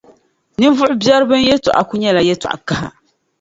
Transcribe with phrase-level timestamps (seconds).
[0.59, 2.89] ninvuɣ’ biɛri bɛn’ yɛtɔɣa kul nyɛla yɛtɔɣ’ kaha.